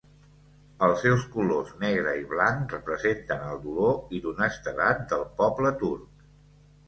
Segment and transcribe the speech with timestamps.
[0.85, 6.27] Els seus colors negre i blanc representen el dolor i l'honestedat del poble turc.